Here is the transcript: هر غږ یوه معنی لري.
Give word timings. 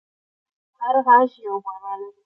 هر 0.79 0.95
غږ 1.05 1.29
یوه 1.47 1.59
معنی 1.81 1.95
لري. 2.09 2.17